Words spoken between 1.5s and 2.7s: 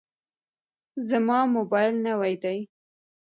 موبایل نوی دی.